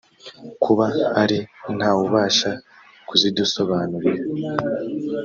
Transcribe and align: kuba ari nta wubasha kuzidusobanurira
kuba 0.63 0.85
ari 1.21 1.39
nta 1.77 1.89
wubasha 1.97 2.51
kuzidusobanurira 3.07 4.23